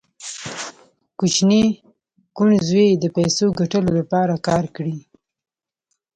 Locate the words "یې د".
2.91-3.05